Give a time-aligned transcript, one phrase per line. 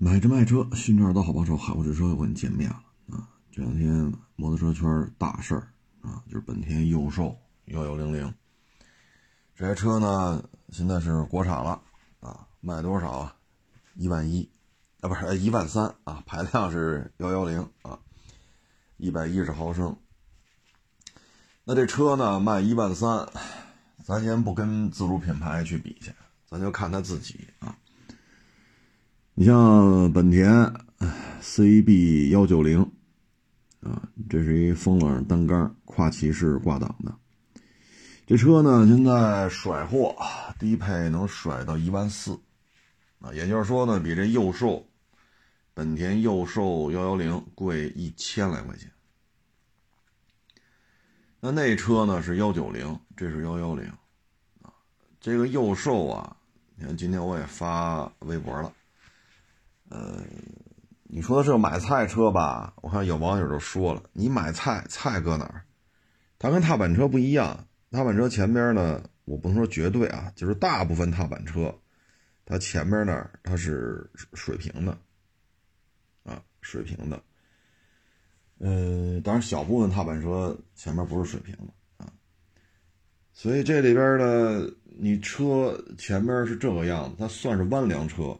[0.00, 3.28] 买车卖车，新车二手好帮手，海沃汽车又跟你见面了啊！
[3.50, 3.90] 这两天
[4.36, 8.32] 摩托车圈大事儿啊，就是本田佑兽幺幺零零
[9.56, 11.82] 这台车呢，现在是国产了
[12.20, 13.36] 啊，卖多少啊？
[13.96, 14.48] 一万一
[15.00, 17.98] 啊，不是一万三啊，排量是幺幺零啊，
[18.98, 19.96] 一百一十毫升。
[21.64, 23.28] 那这车呢，卖一万三，
[24.04, 26.12] 咱先不跟自主品牌去比去，
[26.46, 27.76] 咱就看他自己啊。
[29.40, 30.50] 你像本田
[31.40, 32.80] CB 幺九零
[33.80, 37.14] 啊，这是一风冷单缸跨骑式挂档的。
[38.26, 40.16] 这车呢，现在甩货
[40.58, 42.36] 低配能甩到一万四
[43.20, 44.84] 啊，也就是说呢，比这右寿
[45.72, 48.90] 本田右寿幺幺零贵一千来块钱。
[51.38, 53.86] 那那车呢是幺九零，这是幺幺零
[54.62, 54.74] 啊。
[55.20, 56.36] 这个右寿啊，
[56.74, 58.72] 你看今天我也发微博了。
[59.90, 60.22] 呃，
[61.04, 65.64] 你说的这个买菜车吧，我看有网友就说了，你买菜菜搁哪儿？
[66.38, 71.74] 它跟踏板车不一样，踏板车前边呢，我不能说绝对啊，就是大部分踏板车，
[72.44, 74.98] 它前边呢它是水平的，
[76.24, 77.22] 啊，水平的。
[78.58, 82.12] 嗯，当然小部分踏板车前面不是水平的啊，
[83.32, 88.38] 所以这里边呢，你车前面是这个样子，它算是弯梁车。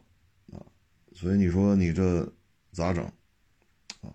[1.19, 2.25] 所以你说你这
[2.71, 3.03] 咋整
[3.99, 4.07] 啊？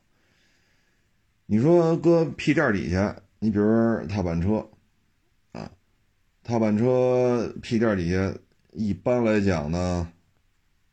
[1.44, 4.66] 你说搁屁垫底下，你比如踏板车
[5.52, 5.70] 啊，
[6.42, 8.34] 踏板车屁垫底下
[8.72, 10.10] 一般来讲呢，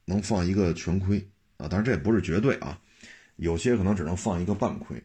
[0.04, 2.78] 能放一个全盔啊，当然这也不是绝对啊，
[3.38, 5.02] 有些可能只能放一个半盔，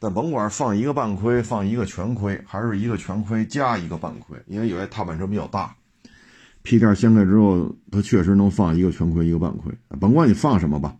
[0.00, 5.76] 但甭管放一个半盔、放一个全盔，还是一个全盔加一个半盔，因为有些踏板车比较大。
[6.62, 10.94] 屁垫掀开之后，它确实能放一个全盔，一个半盔，甭管你放什么吧，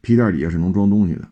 [0.00, 1.28] 屁垫底下是能装东西的，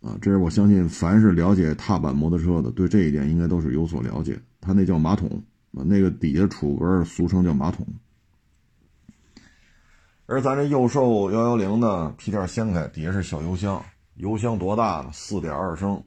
[0.00, 4.38] 啊，这是我相信凡是了解踏板摩托车的，对这一点应该都是有所了解。
[4.60, 7.86] 它那叫马桶，那个底下储格俗称叫马桶。
[10.26, 13.82] 而咱这右寿幺幺零的，屁垫掀开，底下是小油箱，
[14.14, 15.10] 油箱多大呢？
[15.12, 16.02] 四点二升。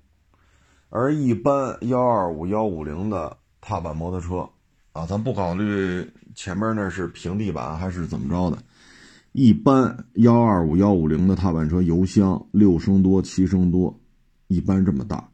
[0.90, 4.50] 而一般幺二五幺五零的踏板摩托车。
[4.94, 8.64] 啊，咱不考虑前面那是平地板还是怎么着的，
[9.32, 14.00] 一般幺二五幺五零的踏板车油箱六升多七升多，
[14.48, 15.28] 一般这么大，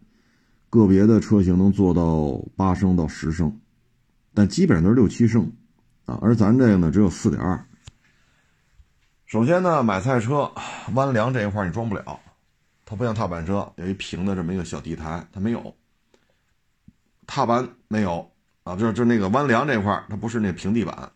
[0.69, 3.59] 个别的车型能做到八升到十升，
[4.33, 5.51] 但基本上都是六七升，
[6.05, 7.61] 啊，而咱这个呢只有四点二。
[9.25, 10.49] 首先呢，买菜车
[10.93, 12.17] 弯梁这一块你装不了，
[12.85, 15.75] 它不像踏板车有一平的这么一个小地台，它没有，
[17.27, 18.31] 踏板没有。
[18.69, 21.11] 啊，就就那个弯梁这块它不是那平地板，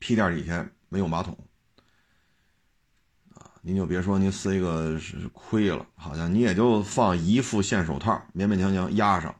[0.00, 1.32] 屁垫底下没有马桶，
[3.34, 9.32] 啊，您就别说您塞个是亏了，好像你也就放一副线手套，勉勉强强压上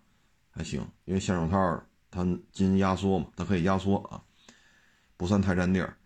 [0.51, 4.23] 还行，因为线手套它进压缩嘛，它可以压缩啊，
[5.17, 5.97] 不算太占地儿。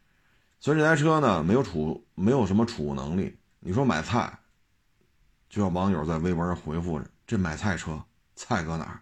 [0.58, 3.36] 所以这台车呢，没有储，没有什么储物能力。
[3.60, 4.38] 你说买菜，
[5.50, 8.02] 就有网友在微博上回复着：这买菜车，
[8.34, 9.01] 菜搁哪儿？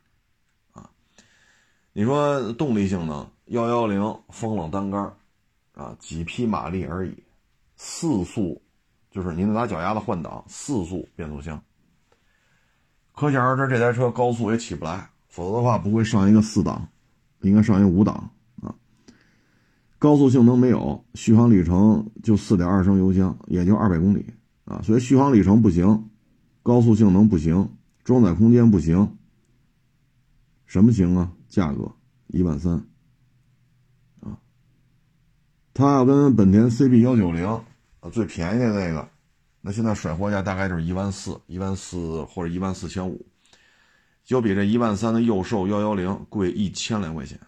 [1.92, 5.12] 你说动力性能，幺幺零风冷单缸，
[5.74, 7.12] 啊，几匹马力而已，
[7.76, 8.62] 四速，
[9.10, 11.60] 就是您拿脚丫子换挡，四速变速箱。
[13.12, 16.88] 可想而知，这台车高速也起不来，否则的话不会上一个四档，
[17.40, 18.30] 应该上一个五档
[18.62, 18.72] 啊。
[19.98, 24.24] 高速性能没有，续航里程就四点二升油箱，也就二百公里
[24.64, 26.08] 啊，所以续航里程不行，
[26.62, 29.16] 高速性能不行，装载空间不行，
[30.66, 31.32] 什么行啊？
[31.50, 31.92] 价格
[32.28, 32.72] 一万三，
[34.20, 34.38] 啊，
[35.74, 39.06] 它要跟本田 CB 幺九零啊最便宜的那个，
[39.60, 43.26] 那现在甩货价大概就是一万四、一万四或者一万四千五，
[44.24, 47.38] 就比这一万三的右寿幺幺零贵一千来块钱，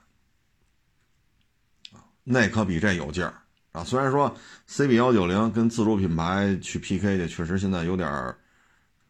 [2.25, 3.33] 那可比这有劲儿
[3.73, 3.83] 啊！
[3.85, 4.37] 虽然说
[4.69, 8.35] CB 幺九零跟自主品牌去 PK 去，确实现在有点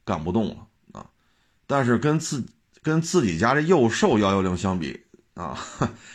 [0.05, 1.11] 干不动了啊，
[1.67, 2.45] 但是跟自
[2.83, 5.57] 跟自己家这右寿幺幺零相比啊，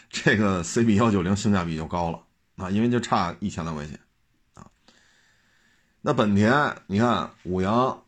[0.10, 2.20] 这个 CB 幺九零性价比就高了
[2.58, 3.98] 啊，因为就差一千来块钱
[4.54, 4.68] 啊。
[6.02, 8.04] 那本田，你看五羊、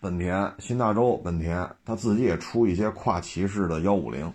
[0.00, 4.30] 本田、新大洲、本田，它自己也出一些跨骑式的幺五零，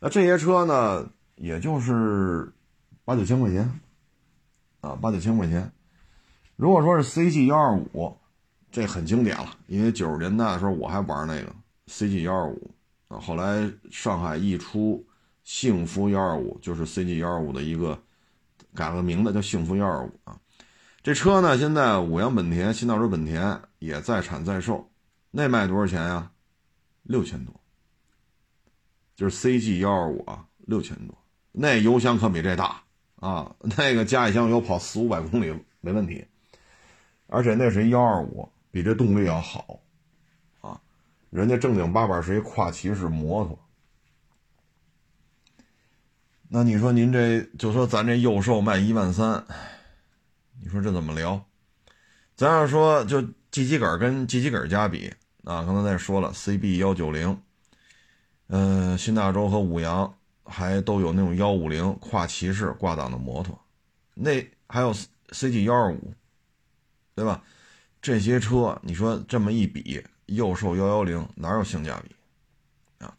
[0.00, 2.50] 那这些车呢，也就是
[3.04, 3.80] 八九千块钱
[4.80, 5.70] 啊，八九千块钱。
[6.56, 8.16] 如果说是 CG 幺二五，
[8.72, 11.54] 这很经典了，因为九十年代的时候我还玩那个
[11.86, 12.73] CG 幺二五。
[13.20, 15.06] 后来上海一出
[15.42, 18.02] 幸福幺二五，就是 CG 幺二五的一个
[18.74, 20.38] 改了个名字叫幸福幺二五啊。
[21.02, 24.90] 这车呢，现在五羊本田、新大洲本田也在产在售，
[25.30, 26.30] 那卖多少钱呀？
[27.02, 27.54] 六千多，
[29.14, 31.14] 就是 CG 幺二五啊，六千多。
[31.52, 32.82] 那油箱可比这大
[33.16, 36.24] 啊，那个加一箱油跑四五百公里没问题，
[37.26, 39.78] 而且那是幺二五，比这动力要好。
[41.34, 43.58] 人家正经八百是一跨骑式摩托。
[46.48, 49.44] 那你说您这就说咱这幼兽卖一万三，
[50.62, 51.44] 你说这怎么聊？
[52.36, 53.20] 咱要说就
[53.50, 57.42] G 级杆跟 G 级杆加比啊，刚才再说了 CB 幺九零，
[58.46, 60.14] 嗯，新大洲和五羊
[60.44, 63.58] 还都有那种幺五零跨骑式挂档的摩托，
[64.14, 64.30] 那
[64.68, 64.94] 还有
[65.30, 66.14] CG 幺二五，
[67.16, 67.42] 对吧？
[68.00, 73.16] 这些车你说这么一比，又售幺幺零哪有性价比啊？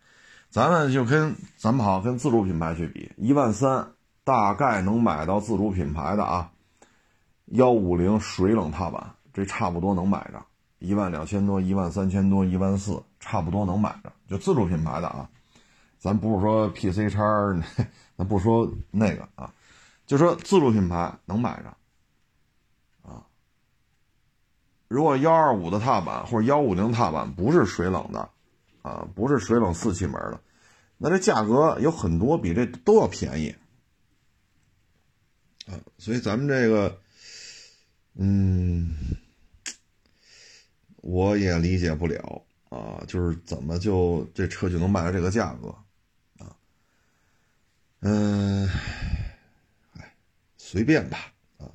[0.49, 3.91] 咱们就跟咱们好跟自主品牌去比，一万三
[4.23, 6.51] 大概能买到自主品牌的啊，
[7.45, 10.43] 幺五零水冷踏板，这差不多能买着，
[10.79, 15.29] 一万两千多，一万三千多，一万四，差不多能买着，就自主品牌的啊，
[15.99, 17.21] 咱不是说 PC 叉，
[18.17, 19.53] 咱不说那个啊，
[20.05, 21.69] 就说自主品牌能买着，
[23.09, 23.25] 啊，
[24.87, 28.29] 如果幺二五的踏板或者幺五零踏板不是水冷的，
[28.81, 30.39] 啊，不是水冷四气门的。
[30.97, 33.55] 那这价格有很多比这都要便宜
[35.67, 36.97] 啊，所以咱们这个，
[38.13, 38.95] 嗯，
[40.97, 45.69] 我也理解不了啊，就是怎么就这车就能卖到这个价格
[46.38, 46.55] 啊？
[48.01, 48.69] 嗯，
[49.97, 50.15] 哎，
[50.57, 51.67] 随便吧啊，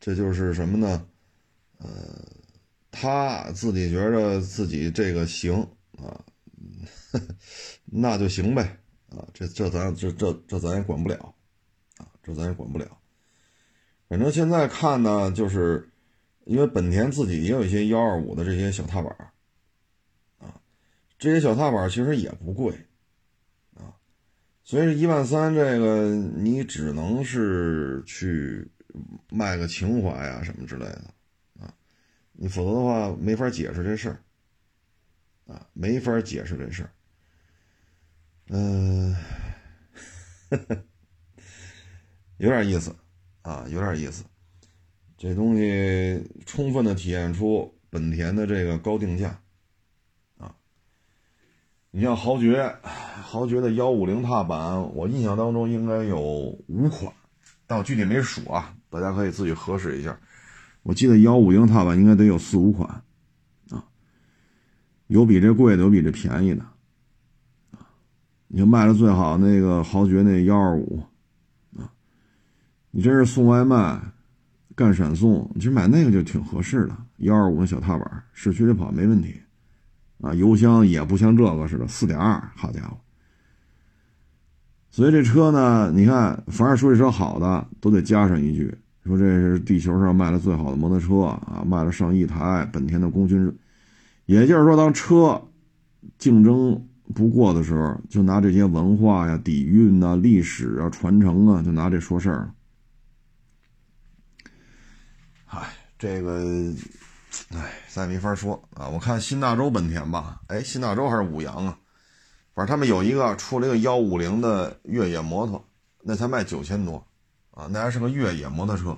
[0.00, 1.06] 这就是什么呢？
[1.78, 1.88] 呃，
[2.90, 6.24] 他自己觉得自己这个行啊。
[7.90, 11.34] 那就行呗，啊，这这咱这这这咱也管不了，
[11.96, 12.98] 啊，这咱也管不了。
[14.10, 15.90] 反正现在看呢，就是
[16.44, 19.10] 因为本田自己也有一些幺二五的这些小踏板，
[20.38, 20.60] 啊，
[21.18, 22.74] 这些小踏板其实也不贵，
[23.74, 23.96] 啊，
[24.62, 28.70] 所以一万三这个你只能是去
[29.30, 31.14] 卖个情怀啊什么之类的，
[32.40, 36.90] 你否则的话没法解释这事儿，啊，没法解释这事儿。
[38.50, 39.12] 嗯，
[42.38, 42.94] 有点意思
[43.42, 44.24] 啊，有点意思。
[45.16, 49.42] 这东西充分的体现出本田的这个高定价
[50.36, 50.54] 啊。
[51.90, 57.12] 你像豪爵，豪爵的幺五零踏板，我印象当中应该有五款，
[57.66, 60.16] 但我具体没数啊，大家可以自己核实一下。
[60.82, 62.88] 我记得幺五零踏板应该得有四五款
[63.70, 63.84] 啊，
[65.08, 66.64] 有比这贵的，有比这便宜的。
[68.46, 71.02] 你卖的最好那个豪爵那幺二五，
[71.76, 71.92] 啊，
[72.90, 74.00] 你真是送外卖，
[74.74, 76.96] 干闪送，其实买那个就挺合适的。
[77.18, 79.38] 幺二五的小踏板，市区里跑没问题，
[80.22, 82.96] 啊，油箱也不像这个似的四点二，好家伙。
[84.90, 88.74] 所以这车呢，你看，凡是说这车好的，都得加上一句，
[89.08, 93.52] 说这是地球上卖的最好的摩托车啊，卖了上亿台，本田的功勋。
[94.26, 95.42] 也就是说，当车
[96.18, 96.84] 竞争。
[97.14, 102.52] 不过的时候，就拿这些文化呀、底蕴呐、历史啊、传承啊，就拿这说事儿。
[105.46, 105.66] 嗨，
[105.98, 106.70] 这个，
[107.54, 108.86] 哎，再没法说啊。
[108.90, 111.78] 我看新大洲本田吧，哎，新大洲还是五羊啊，
[112.54, 115.64] 反正他们有一个出了一个幺五零的越野摩托，
[116.02, 117.02] 那才卖九千多
[117.58, 118.96] 啊，那还是个越野摩托车。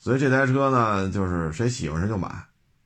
[0.00, 2.28] 所以这台车呢，就是谁喜欢谁就买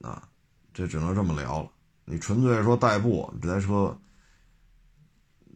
[0.02, 0.28] 啊，
[0.74, 1.70] 这只能这么聊了。
[2.04, 3.98] 你纯粹说代步，这台车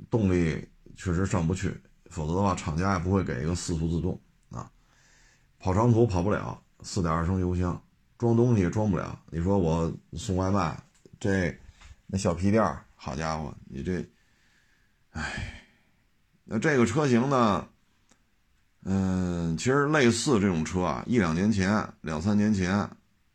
[0.09, 4.73] 动力确实上不去，否则的话，厂家也不会给一个四速自动啊。
[5.59, 7.79] 跑长途跑不了，四点二升油箱，
[8.17, 9.21] 装东西装不了。
[9.31, 10.83] 你说我送外卖，
[11.21, 11.55] 这
[12.07, 12.65] 那小皮垫
[12.97, 14.03] 好家伙，你这，
[15.11, 15.60] 哎，
[16.53, 17.65] 那这个车型呢？
[18.83, 22.91] 嗯，其实类似这种车啊，一两年前、两三年前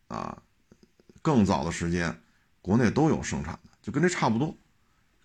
[0.10, 0.38] 啊，
[1.22, 2.22] 更早的时间。
[2.62, 4.54] 国内都有生产的，就跟这差不多，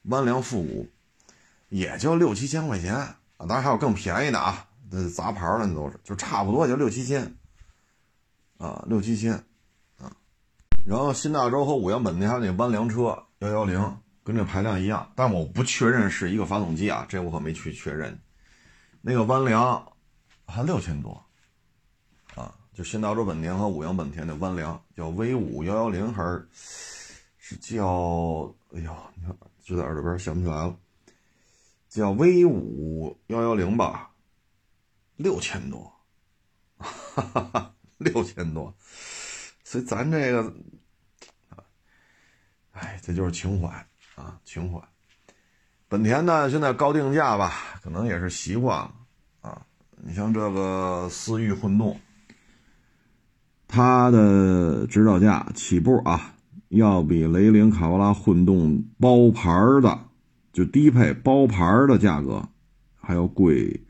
[0.02, 0.88] 弯梁复古，
[1.68, 3.16] 也就六七千块钱啊。
[3.38, 7.34] 当然还有更便宜的啊，那杂牌的那都是，就差不多就六七千
[8.58, 9.32] 啊，六七千
[9.98, 10.12] 啊。
[10.84, 18.18] 然后新大洲和五羊本田还有那弯梁车幺幺零，跟这排量一样，但我不确认是一个发动机啊，这我可没去确认。
[19.00, 19.92] 那个弯梁
[20.46, 21.24] 还六千多
[22.34, 26.48] 啊，就新大洲本田和五羊本田的弯梁叫 V 五幺幺零还是
[27.38, 27.56] 是？
[27.56, 30.76] 叫哎呦，你看就在耳朵边想不起来了，
[31.88, 34.12] 叫 V 五幺幺零吧，
[35.16, 35.92] 六千多，
[36.78, 38.72] 哈哈哈，六千多，
[39.64, 40.54] 所以咱这个，
[42.70, 43.84] 哎，这就是情怀
[44.20, 44.78] 啊，情怀。
[45.88, 48.92] 本田呢，现在高定价吧，可能也是习惯了
[49.40, 49.62] 啊。
[49.96, 51.98] 你像这个思域混动，
[53.66, 56.34] 它的指导价起步啊，
[56.68, 59.50] 要比雷凌卡罗拉混动包牌
[59.80, 59.98] 的，
[60.52, 62.46] 就低配包牌的价格
[63.00, 63.82] 还要贵，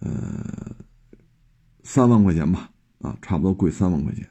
[0.00, 0.74] 呃，
[1.84, 2.68] 三万块钱吧。
[3.00, 4.28] 啊，差不多贵三万块钱。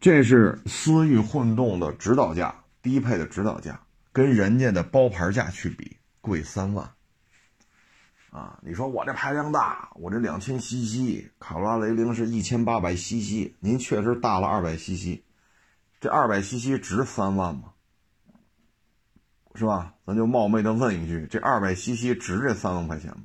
[0.00, 3.80] 这是思域混动的指导价，低配的指导价，
[4.12, 6.90] 跟人家的包牌价去比，贵三万。
[8.30, 15.20] 啊，你说我这排量大，我这两千 CC，卡罗拉雷凌是一千八百 CC，您确实大了二百 CC，
[16.00, 17.72] 这二百 CC 值三万吗？
[19.54, 19.94] 是吧？
[20.06, 23.24] 咱就冒昧的问一句，这二百 CC 值这三万块钱吗？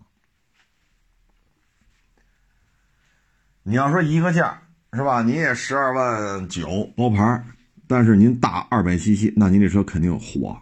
[3.63, 4.61] 你要说一个价
[4.91, 5.21] 是吧？
[5.21, 7.45] 你也十二万九包牌，
[7.87, 10.61] 但是您大二百 CC，那您这车肯定火，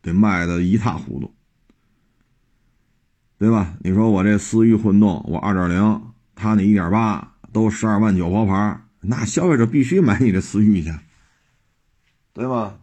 [0.00, 1.32] 得卖的一塌糊涂，
[3.38, 3.76] 对吧？
[3.80, 10.92] 你说我这思域混动，我二点零，他那一点八都十二万九包牌，那消费者必须买你这思域去，
[12.32, 12.78] 对吧？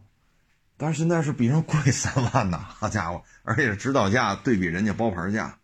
[0.77, 5.57] 但是现在是比人贵三万呐，好家伙，而且指导价对比人家包牌价，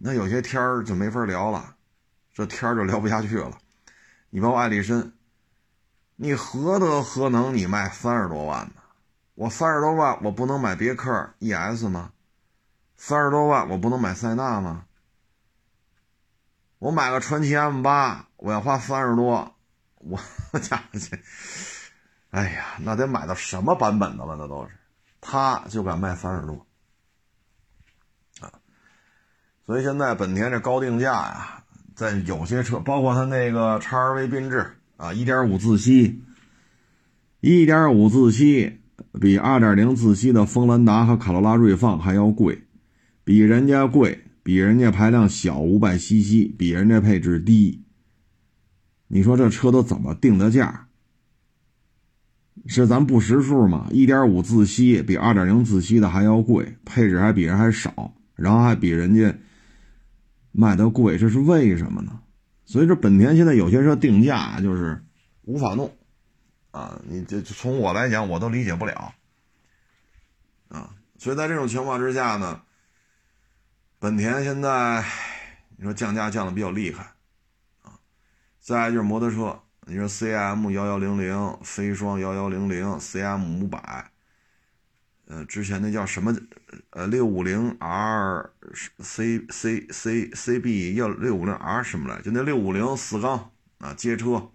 [0.00, 1.74] 那有些天儿就没法聊了。
[2.32, 3.58] 这天就聊不下去了，
[4.30, 5.10] 你包括爱丽绅，
[6.20, 7.56] 你何德何能？
[7.56, 8.82] 你卖三十多万呢？
[9.36, 12.10] 我三十多万，我不能买别克 ES 吗？
[12.96, 14.86] 三十多万，我不能买塞纳吗？
[16.80, 19.54] 我买个传奇 M 八，我要花三十多，
[19.94, 20.18] 我
[20.58, 21.22] 家去！
[22.30, 24.34] 哎呀，那得买到什么版本的了？
[24.36, 24.72] 那都是，
[25.20, 26.66] 他就敢卖三十多
[28.40, 28.50] 啊！
[29.64, 31.62] 所以现在本田这高定价呀。
[31.94, 36.22] 在有些车，包括他那个 XRV 缤智啊，一点五自吸，
[37.40, 38.80] 一点五自吸
[39.20, 42.64] 比二点零自吸的锋兰达和卡罗拉锐放还要贵，
[43.22, 47.84] 比人家贵，比人家排量小五百 CC，比人家配置低。
[49.06, 50.88] 你说这车都怎么定的价？
[52.66, 53.86] 是咱不识数吗？
[53.92, 59.32] 一点五自吸比二点零自吸的还要贵，配置还比人还少，然后还比人家。
[60.50, 62.18] 卖的贵，这是为什么呢？
[62.68, 65.02] 所以这本田现在有些车定价就是
[65.44, 65.90] 无法弄
[66.70, 67.00] 啊！
[67.08, 69.14] 你这从我来讲，我都理解不了
[70.68, 70.90] 啊！
[71.16, 72.60] 所以在这种情况之下呢，
[73.98, 75.02] 本田现在
[75.78, 77.14] 你说降价降的比较厉害
[77.80, 77.96] 啊！
[78.60, 84.10] 再就是摩托车，你说 CM 幺幺零零、飞双幺幺零零、CM 五百。
[85.30, 86.34] 呃，之前那叫什么？
[86.90, 88.50] 呃，六五零 R
[89.00, 92.20] C C C C B 要六五零 R 什么来？
[92.22, 94.50] 就那六五零四缸啊，街车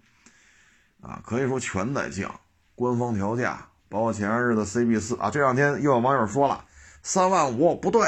[1.00, 2.40] 啊，可以说全在降，
[2.74, 3.68] 官方调价。
[3.88, 6.64] 包括前日的 C B 四啊，这两天又有网友说了，
[7.04, 8.02] 三万五不对，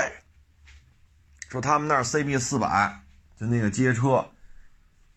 [1.49, 3.02] 说他们那儿 C B 四百
[3.38, 4.26] 就那个街车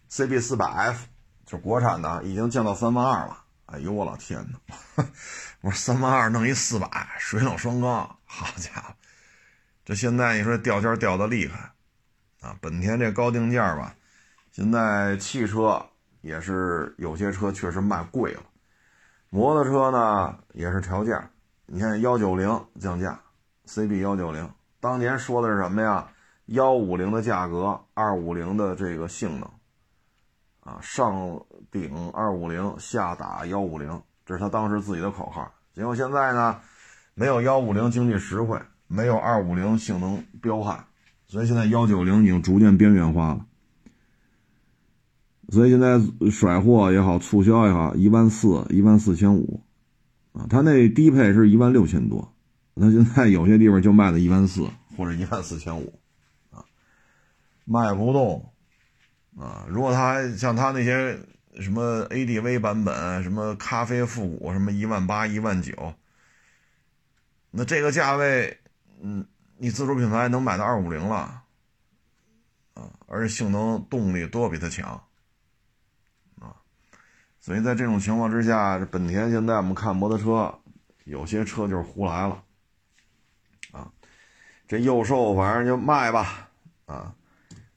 [0.09, 1.07] ，C B 四百 F
[1.47, 3.45] 就国产的，已经降到三万二了。
[3.71, 5.05] 哎呦我老天哪！
[5.61, 8.95] 我说三万二弄一四百水冷双缸，好家伙，
[9.85, 11.71] 这现在你说掉价掉的厉害
[12.41, 12.57] 啊！
[12.59, 13.95] 本田这高定价吧，
[14.51, 15.85] 现在汽车
[16.21, 18.41] 也是有些车确实卖贵了，
[19.29, 21.29] 摩托车呢也是调价。
[21.67, 23.21] 你看幺九零降价
[23.67, 26.07] ，CB 幺九零当年说的是什么呀？
[26.47, 29.47] 幺五零的价格，二五零的这个性能。
[30.61, 35.51] 啊，上顶二五零，下打幺五零，这是他当时自己的口号。
[35.73, 36.59] 结果现在呢，
[37.13, 40.85] 没有幺五零经济实惠，没有二五零性能彪悍，
[41.25, 43.45] 所以现在幺九零已经逐渐边缘化了。
[45.49, 45.99] 所以现在
[46.29, 49.63] 甩货也好，促销也好，一万四、一万四千五，
[50.33, 52.33] 啊，他那低配是一万六千多，
[52.73, 55.99] 那现在有些地方就卖的一万四或者一万四千五，
[56.51, 56.65] 啊，
[57.65, 58.51] 卖不动。
[59.37, 61.17] 啊，如果他像他那些
[61.61, 65.93] 什么 ADV 版本，什么咖啡复古，什么一万八、一万九，
[67.51, 68.59] 那这个价位，
[69.01, 69.25] 嗯，
[69.57, 71.43] 你自主品牌能买到二五零了，
[72.73, 75.01] 啊，而且性能、动力都要比它强，
[76.39, 76.55] 啊，
[77.39, 80.59] 所以在这种情况之下，本田现在我们看摩托车，
[81.05, 82.43] 有些车就是胡来了，
[83.71, 83.89] 啊，
[84.67, 86.49] 这幼兽反正就卖吧，
[86.85, 87.15] 啊，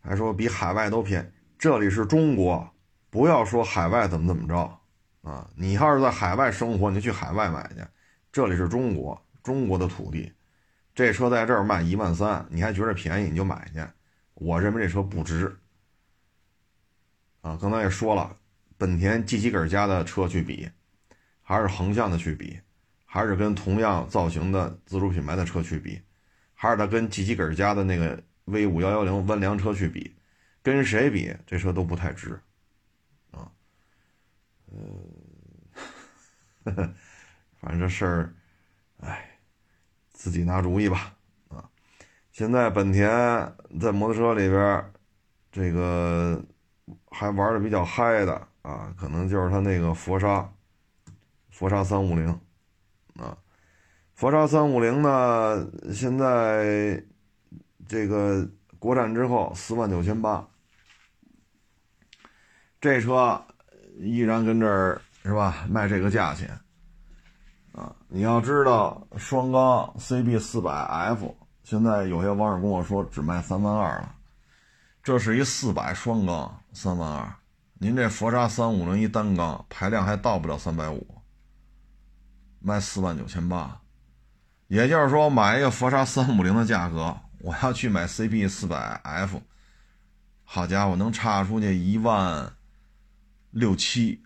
[0.00, 1.41] 还说比海外都便宜。
[1.62, 2.68] 这里是中国，
[3.08, 4.80] 不要说海外怎么怎么着
[5.22, 5.48] 啊！
[5.54, 7.84] 你要是在海外生活，你就去海外买去。
[8.32, 10.32] 这里是中国，中国的土地，
[10.92, 13.80] 这车在这儿卖一万三，你还觉得便宜，你就买去。
[14.34, 15.56] 我认为这车不值
[17.42, 18.36] 啊，刚才也说了，
[18.76, 20.68] 本田 G 级杆加的车去比，
[21.42, 22.58] 还是横向的去比，
[23.04, 26.02] 还是跟同样造型的自主品牌的车去比，
[26.54, 30.12] 还是它跟 G 级杆加的那个 V 五幺幺零弯梁车去比，
[30.62, 32.40] 跟谁比这车都不太值，
[33.30, 33.50] 啊，
[34.72, 35.04] 嗯，
[37.60, 38.34] 反正这事儿，
[39.00, 39.38] 哎，
[40.12, 41.16] 自己拿主意吧，
[41.48, 41.68] 啊，
[42.30, 43.08] 现在本田
[43.80, 44.92] 在摩托车里边，
[45.50, 46.42] 这个。
[47.14, 50.50] 还玩的比较嗨的啊，可能就是他那个佛沙，
[51.50, 52.28] 佛沙三五零，
[53.16, 53.36] 啊，
[54.14, 57.02] 佛沙三五零呢，现在
[57.86, 60.48] 这个国产之后四万九千八，
[62.82, 63.40] 这车
[64.00, 65.64] 依然跟这儿是吧？
[65.70, 66.50] 卖这个价钱，
[67.70, 74.16] 啊，你要知道双缸 CB 四百 F，现在有些网友跟我说只卖三万二了。
[75.00, 77.32] 这是一四百双缸，三万二。
[77.74, 81.06] 您这佛沙三五零一单缸排量还到不了三百五，
[82.58, 83.80] 卖四万九千八。
[84.66, 89.40] 也就是说，买一个佛沙三五零的价格，我要去买 CB 四百 F，
[90.42, 92.52] 好家伙，能差出去一万
[93.52, 94.22] 六七。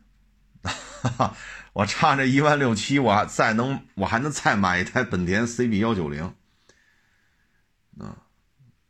[0.63, 1.37] 哈哈，
[1.75, 6.25] 我差这一万六七，我还再能，我还能再买一台本田 CB 幺九零。
[8.01, 8.17] 啊。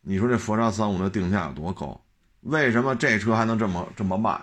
[0.09, 2.00] 你说这佛山三五的定价有多高？
[2.43, 4.40] 为什么这车还能这么这么卖？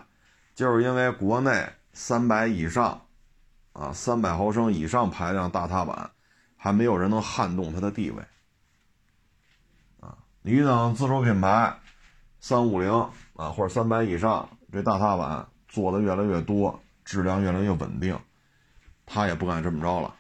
[0.54, 3.06] 就是因为国内三百以上，
[3.72, 6.12] 啊，三百毫升以上排量大踏板，
[6.58, 8.22] 还没有人能撼动它的地位。
[10.02, 11.80] 啊，你等自主品牌
[12.42, 12.92] 三五零
[13.36, 18.18] 啊，或者三百以上，这大踏板做的越来越多，质量越来越稳定，
[19.06, 20.15] 他也不敢这么着了。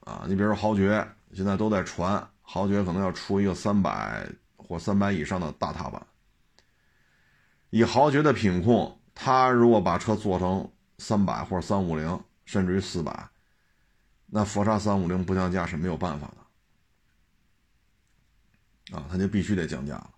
[0.00, 1.04] 啊，你比如说豪爵，
[1.34, 4.24] 现在都在传，豪爵可能要出一个三百。
[4.64, 6.06] 或三百以上的大踏板，
[7.68, 10.66] 以豪爵的品控，他如果把车做成
[10.96, 13.28] 三百或者三五零，甚至于四百，
[14.24, 16.30] 那佛沙三五零不降价是没有办法
[18.90, 20.10] 的啊，他就必须得降价了。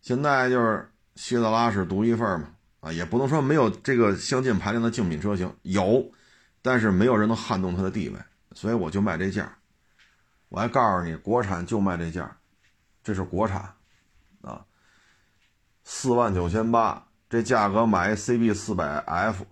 [0.00, 2.53] 现在就是希特拉是独一份嘛，
[2.84, 6.12] 啊，也不能说没有这个相近排量的竞品车型，有，
[6.60, 8.18] 但是没有人能撼动它的地位，
[8.52, 9.56] 所以我就卖这价。
[10.50, 12.36] 我还告诉你，国产就卖这价。
[13.02, 13.74] 这是国产，
[14.40, 14.64] 啊，
[15.82, 19.44] 四万九千八，这价格买一 CB 四百 F，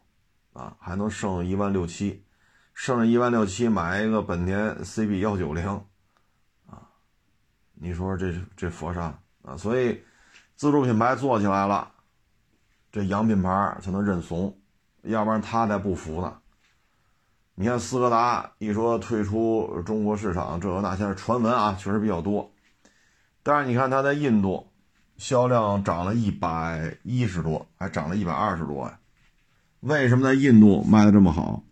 [0.55, 2.25] 啊，还能剩一万六七，
[2.73, 5.69] 剩一万六七买一个本田 CB 幺九零，
[6.67, 6.89] 啊，
[7.75, 10.03] 你说这这佛山啊，所以
[10.57, 11.92] 自主品牌做起来了，
[12.93, 14.55] 这洋品牌才能认怂，
[15.03, 16.35] 要不然他才不服呢。
[17.55, 22.53] 你看斯柯达一说退出中国市场，这个那现在传闻啊，确实比较多。
[23.43, 24.69] 但是你看，它在印度
[25.17, 28.99] 销量涨了一百一十多，还涨了一百二十多呀？
[29.81, 31.63] 为什么在印度卖的这么好？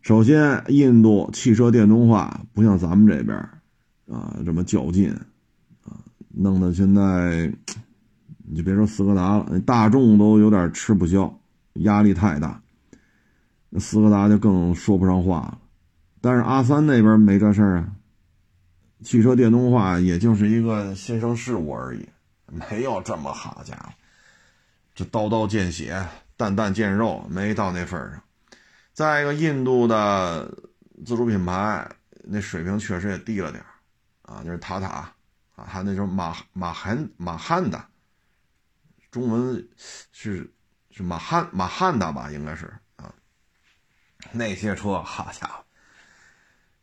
[0.00, 3.36] 首先，印度汽车电动化不像咱们这边
[4.10, 5.12] 啊这么较劲
[5.84, 6.00] 啊，
[6.30, 7.52] 弄得现在
[8.50, 11.38] 你就别说斯柯达了，大众都有点吃不消，
[11.74, 12.60] 压力太大。
[13.68, 15.58] 那斯柯达就更说不上话了。
[16.20, 17.92] 但是阿三那边没这事儿啊。
[19.04, 22.08] 汽车电动化也就是一个新生事物而已，
[22.46, 23.92] 没有这么好家伙，
[24.92, 26.04] 这刀刀见血，
[26.36, 28.20] 蛋蛋见肉，没到那份上。
[28.92, 30.52] 再一个，印度的
[31.06, 31.88] 自主品牌
[32.24, 33.62] 那水平确实也低了点
[34.22, 35.08] 啊，就是塔塔
[35.54, 37.80] 啊，还那种马马汉马汉的，
[39.18, 39.68] 中文
[40.12, 40.52] 是
[40.90, 43.12] 是马汉马汉达吧，应该是啊，
[44.30, 45.64] 那些车，好家伙。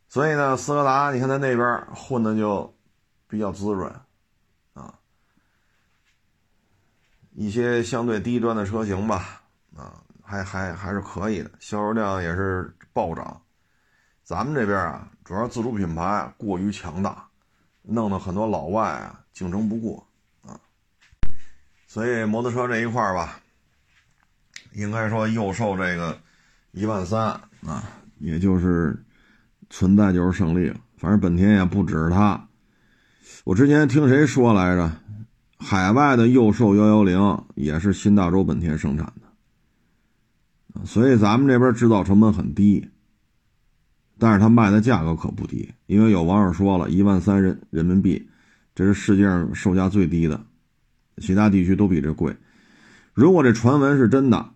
[0.09, 2.77] 所以呢，斯柯达，你看在那边混的就
[3.27, 3.89] 比较滋润，
[4.73, 4.99] 啊，
[7.31, 9.43] 一些相对低端的车型吧，
[9.77, 13.41] 啊，还还还是可以的，销售量也是暴涨。
[14.23, 17.29] 咱们这边啊，主要自主品牌过于强大，
[17.81, 20.05] 弄得很多老外啊竞争不过。
[21.95, 23.39] 所以摩托车这一块吧，
[24.73, 26.19] 应该说又售这个
[26.73, 27.27] 一万三
[27.65, 29.01] 啊，也就是。
[29.67, 32.47] 存在就是胜利了，反正本田也不只是它。
[33.43, 34.91] 我之前听谁说来着，
[35.57, 42.87] 海外的右兽幺幺零也是新大洲本田生产的，所以咱们这边制造成本很低，
[44.19, 45.73] 但是它卖的价格可不低。
[45.87, 48.29] 因为有网友说了一万三人人民币，
[48.75, 50.39] 这是世界上售价最低的，
[51.17, 52.35] 其他地区都比这贵。
[53.13, 54.49] 如果这传闻是真的，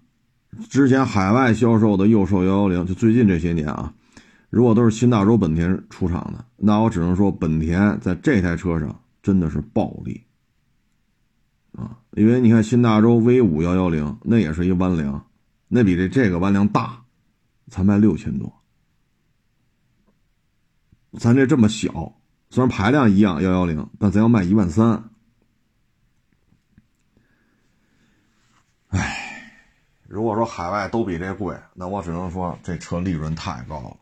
[0.69, 3.93] 之前海外销售的右兽幺幺零，就最近这些年啊。
[4.49, 10.23] 如果都是新大洲本田出厂的，那我只能说本田在这台车上真的是暴利
[11.73, 15.23] 啊，因为你看新大洲 V 五幺幺零那也是一弯梁，
[15.67, 17.03] 那比这这个弯梁大，
[17.67, 18.51] 才卖六千多。
[21.19, 22.15] 咱这这么小，
[22.49, 25.08] 虽然排量一样幺幺零，但咱要卖一万三。
[28.89, 29.53] 唉，
[30.07, 33.97] 如果说海外都比这贵，那我只能说这车利润太高了。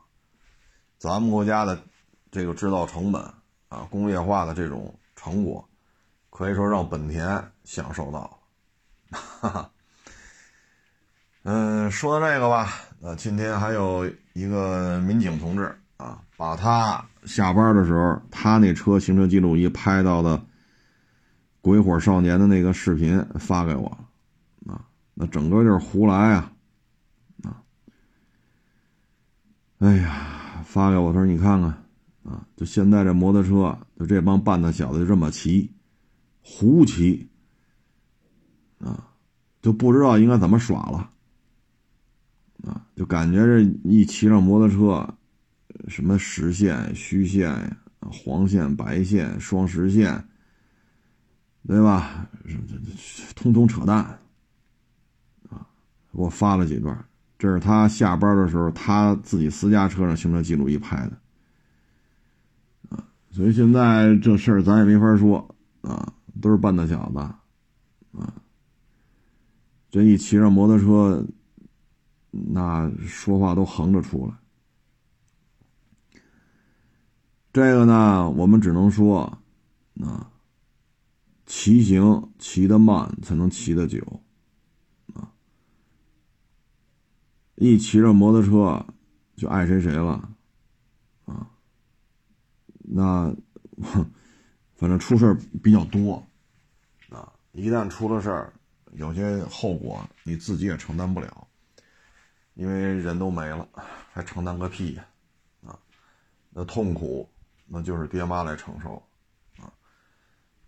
[0.98, 1.80] 咱们国家的
[2.32, 3.22] 这个制造成本
[3.70, 5.68] 啊，工业化的这种成果，
[6.30, 9.20] 可以说让本田享受到了。
[9.40, 9.72] 哈哈。
[11.44, 15.78] 嗯，说到这个吧，那今天还有一个民警同志。
[15.98, 20.40] 啊，把他下班的时候，他那车行车记录仪拍到的
[21.60, 23.98] 鬼火少年的那个视频发给我，
[25.20, 26.54] 那整个就是胡来啊，
[27.44, 27.64] 啊，
[29.80, 31.70] 哎呀，发给我说你看看，
[32.24, 35.72] 啊，就现在这摩托车，就这帮半大小子就这么骑，
[36.42, 37.28] 胡骑，
[38.80, 39.10] 啊，
[39.62, 41.10] 就不知道应该怎么耍了，
[42.64, 45.14] 啊，就感觉这一骑上摩托车。
[45.88, 50.28] 什么实线、虚线、黄线、白线、双实线，
[51.68, 52.28] 对吧？
[53.36, 54.20] 通通扯淡！
[56.18, 57.06] 给我发了几段，
[57.38, 61.20] 这是他下班的时候他自己私家车上行车记录仪拍的
[62.90, 63.08] 啊。
[63.30, 68.34] 所以现在这事儿咱也没法说啊，都是半大小子啊。
[69.92, 71.24] 这一骑上摩托车，
[72.32, 74.34] 那说话都横着出来。
[77.54, 79.40] 这个呢，我们只能说，
[80.02, 80.32] 啊，
[81.46, 84.00] 骑行骑得慢才能骑得久，
[85.14, 85.32] 啊，
[87.58, 88.86] 一骑着摩托车
[89.36, 90.30] 就爱谁谁了，
[91.26, 91.50] 啊，
[92.78, 93.36] 那
[94.76, 96.26] 反正出事比较多，
[97.10, 98.54] 啊，一旦出了事儿，
[98.94, 101.48] 有些后果你自己也承担不了，
[102.54, 103.68] 因为人都没了，
[104.12, 105.06] 还承担个屁呀，
[105.66, 105.78] 啊，
[106.50, 107.30] 那痛苦。
[107.70, 108.96] 那就是爹妈来承受，
[109.58, 109.68] 啊！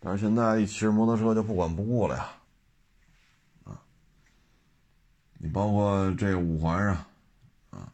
[0.01, 2.29] 但是现在一骑着摩托车就不管不顾了呀，
[3.63, 3.81] 啊！
[5.41, 6.95] 你包括这五环上，
[7.69, 7.93] 啊，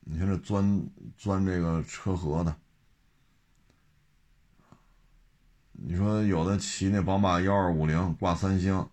[0.00, 2.56] 你看这钻钻这个车河的，
[5.72, 8.88] 你说有的骑那宝马幺二五零挂三星，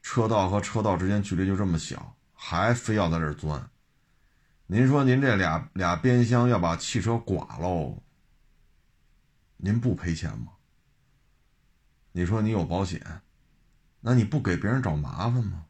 [0.00, 3.70] 车道和车道之间距离就这么小，还非要在这钻，
[4.66, 8.02] 您说您这俩俩边厢要把汽车剐喽？
[9.58, 10.54] 您不赔钱吗？
[12.12, 13.20] 你说你有保险，
[14.00, 15.66] 那你不给别人找麻烦吗？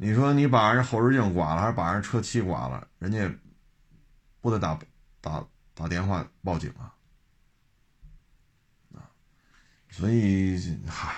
[0.00, 3.28] 你说你把人后视镜刮了，还是把人车漆刮了，人家
[4.40, 4.78] 不得打
[5.20, 6.94] 打打电话报警啊？
[8.94, 9.10] 啊，
[9.90, 10.56] 所以
[10.86, 11.16] 嗨，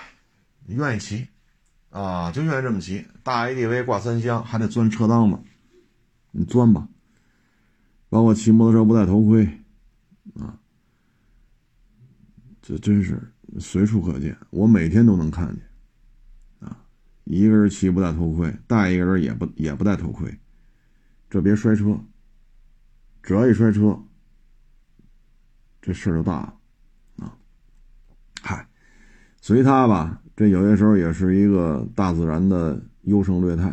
[0.65, 1.27] 你愿意骑
[1.91, 5.39] 啊，就愿意这么骑，大 ADV 挂三厢，还得钻车裆子，
[6.31, 6.87] 你钻吧。
[8.09, 9.45] 包括骑摩托车不戴头盔，
[10.39, 10.57] 啊，
[12.63, 14.35] 这真是随处可见。
[14.49, 15.63] 我每天都能看见，
[17.23, 20.39] 一个人骑不戴头盔，带一个人也不也不戴头盔，
[21.29, 21.99] 这别摔车，
[23.21, 23.97] 只要一摔车，
[25.81, 27.37] 这事儿就大了，啊，
[28.41, 28.67] 嗨，
[29.41, 33.69] 随他吧，这有些时候也是一个大自然的优胜劣汰，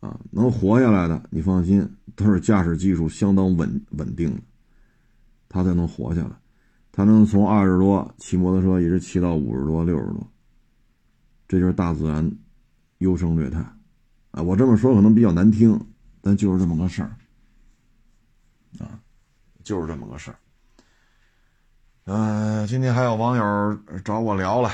[0.00, 1.88] 啊，能活下来的，你放心。
[2.14, 4.40] 他是驾驶技术相当稳稳定的，
[5.48, 6.30] 他才能活下来。
[6.92, 10.30] 他能从二十多骑摩托车一直骑到五十多、六十多，
[11.48, 12.30] 这就是大自然
[13.02, 13.58] 优胜劣汰
[14.30, 14.42] 啊！
[14.42, 15.78] 我这么说可能比较难听，
[16.22, 17.14] 但就是这么个事儿
[18.78, 18.98] 啊，
[19.62, 20.38] 就是这么个事儿。
[22.04, 24.70] 嗯，今天还有网友找我聊了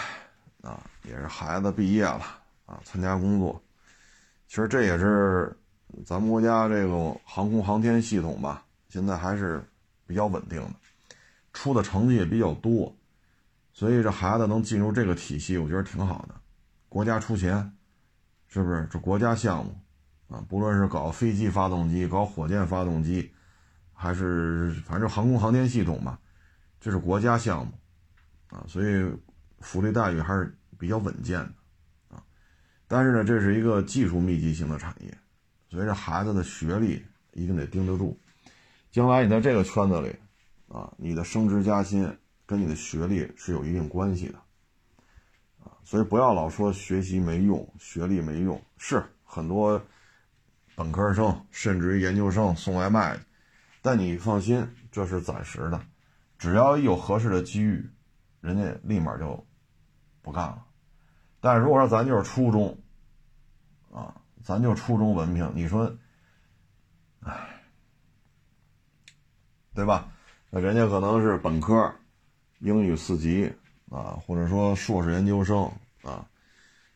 [0.62, 2.22] 啊，也是孩子毕业了
[2.66, 3.60] 啊，参加工作。
[4.46, 5.52] 其实这也是。
[6.04, 9.64] 咱们国家这个航空航天系统吧，现在还是
[10.06, 10.74] 比较稳定的，
[11.54, 12.94] 出的成绩也比较多，
[13.72, 16.34] 所以这孩子能进入这个体系，我觉得挺好的。
[16.90, 17.72] 国家出钱，
[18.48, 18.88] 是不是？
[18.90, 19.74] 这国家项目
[20.28, 23.30] 啊，不论是搞飞机发动机、搞火箭发动机，
[23.92, 26.18] 还是反正航空航天系统吧，
[26.80, 27.72] 这是国家项目
[28.50, 29.08] 啊，所以
[29.60, 32.22] 福利待遇还是比较稳健的啊。
[32.86, 35.16] 但是呢，这是一个技术密集型的产业。
[35.70, 38.18] 所以这孩子的学历一定得盯得住，
[38.90, 40.16] 将来你在这个圈子里，
[40.66, 42.10] 啊，你的升职加薪
[42.46, 44.40] 跟你的学历是有一定关系的，
[45.88, 49.80] 所以不要老说学习没用，学历没用，是很多
[50.74, 53.18] 本科生甚至于研究生送外卖，
[53.80, 55.80] 但你放心，这是暂时的，
[56.38, 57.88] 只要有合适的机遇，
[58.42, 59.42] 人家立马就
[60.20, 60.62] 不干了。
[61.40, 62.78] 但是如果说咱就是初中，
[63.90, 65.90] 啊，咱就初中文凭，你说，
[67.20, 67.62] 唉，
[69.74, 70.12] 对吧？
[70.50, 71.90] 那人家可能是本科，
[72.58, 73.50] 英语四级
[73.90, 75.70] 啊，或者说硕士研究生
[76.02, 76.28] 啊，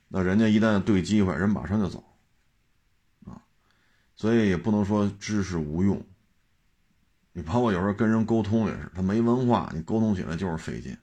[0.08, 2.04] 那人家一旦对机会，人马上就走，
[3.24, 3.42] 啊，
[4.14, 6.04] 所以也不能说知识无用。
[7.32, 10.94] 你包括有时候跟人沟通也是，他没文化，你沟通起来就是费劲，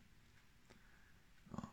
[1.52, 1.63] 啊，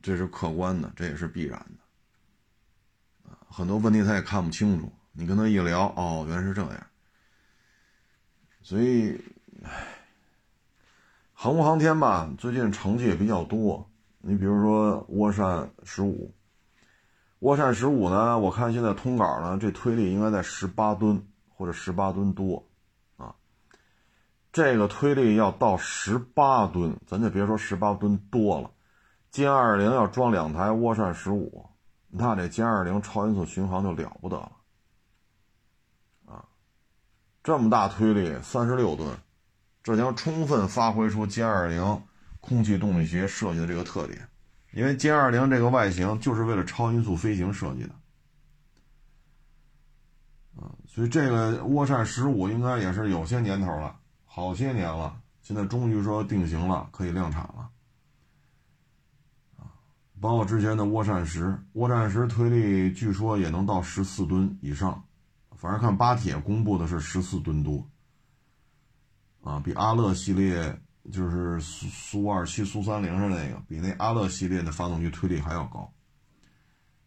[0.00, 6.86] 这是客观的，这也是必然的，啊，很多问题他也看不清楚，你跟他一聊，哦，原来是这样，
[8.62, 9.20] 所以，
[9.64, 9.95] 唉，
[11.38, 16.32] 航空航天吧，最近成绩也比较多，你比如说涡扇十五，
[17.40, 22.64] 涡扇十五呢，我看现在通稿呢，这推力应该在十八吨或者十八吨多
[23.18, 23.34] 啊。
[24.50, 28.70] 这个推力要到十八吨，咱就别说十八吨多了。
[29.30, 31.66] 歼二零要装两台涡扇十五，
[32.08, 34.52] 那这歼二零超音速巡航就了不得了
[36.24, 36.48] 啊！
[37.44, 39.14] 这么大推力，三十六吨，
[39.86, 42.02] 这将充分发挥出歼二零
[42.40, 44.28] 空气动力学设计的这个特点。
[44.72, 47.90] 因为歼二零这个外形就是为了超音速飞行设计的
[50.56, 53.96] 啊，所以这个涡扇十五应该也是有些年头了。
[54.24, 57.70] 好些年了，现在终于说定型了，可以量产了。
[59.56, 59.70] 啊，
[60.20, 65.04] 包括之前的涡扇十，涡扇十推力据说也能到十四吨以上，
[65.54, 67.88] 反正看巴铁公布的是十四吨多。
[69.46, 70.80] 啊，比阿乐系列
[71.12, 75.92] 就是苏苏二七、苏三零的那个，比那阿乐系列的发动机推力还要高，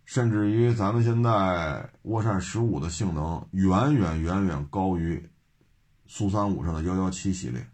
[0.06, 5.30] 甚至于咱们现在涡扇十五的性能远远远远高于。
[6.12, 7.70] 苏三五上的幺幺七系列，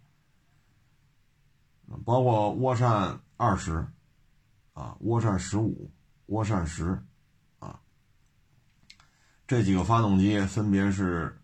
[2.04, 3.88] 包括涡扇二十，
[4.74, 5.90] 啊，涡扇十五，
[6.28, 7.02] 涡扇十，
[7.60, 7.80] 啊，
[9.48, 11.40] 这几个发动机分别是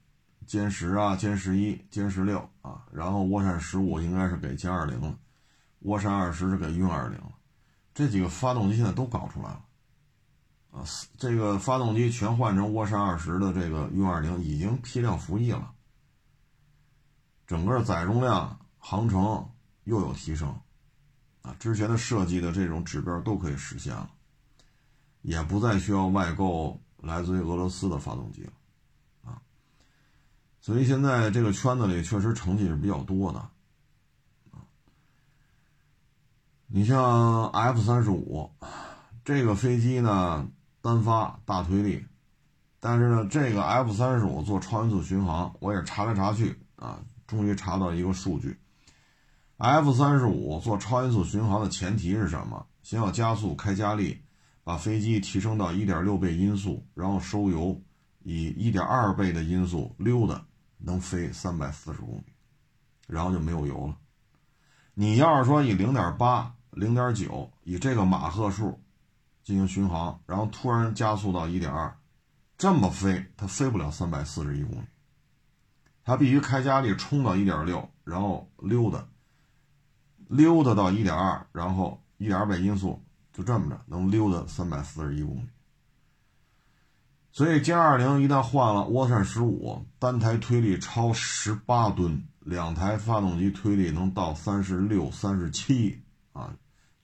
[0.47, 5.17] 歼十啊、歼十一、歼十六啊，然后涡扇十五应该是给歼二零了，
[5.83, 7.31] 涡扇二十是给运二零了，
[7.93, 9.65] 这几个发动机现在都搞出来了，
[10.71, 10.83] 啊，
[11.17, 15.71] 这个发动机全换成涡扇二十的这个运二零已经批量服役了。
[17.47, 19.49] 整个载重量、航程
[19.83, 20.57] 又有提升，
[21.41, 24.09] 啊，之前的设计的这种指标都可以实现了，
[25.21, 28.53] 也不再需要外购来自于俄罗斯的发动机了，
[30.61, 33.49] 所以现在这个圈子里确实成绩是比较多的，
[36.67, 38.51] 你像 F 三十五
[39.25, 40.47] 这个飞机呢，
[40.81, 42.05] 单发大推力，
[42.79, 47.03] 但是呢，这个 F 三十五做超音速巡航，我也查来查去啊。
[47.27, 48.59] 终于查到一个数据
[49.55, 52.67] ，F 三十五做超音速巡航的前提是什么？
[52.83, 54.21] 先要加速开加力，
[54.65, 57.81] 把飞机提升到一点六倍音速，然后收油，
[58.23, 60.43] 以一点二倍的音速溜达，
[60.83, 62.33] 能飞三百四十公里，
[63.07, 63.97] 然后就没有油了。
[64.93, 68.79] 你要是说以零点八、零点九以这个马赫数
[69.43, 71.97] 进行巡航，然后突然加速到一点二，
[72.57, 74.85] 这么飞，它飞不了三百四十一公里。
[76.03, 79.07] 它必须开加力冲到一点六，然后溜达，
[80.27, 82.99] 溜达到一点二，然后一点二倍音速，
[83.31, 85.47] 就这么着能溜达三百四十一公里。
[87.31, 96.01] 所以歼二零一旦换了涡扇十五，单台推力超十八吨，两台发动机推力能到三十六、三十七
[96.33, 96.53] 啊，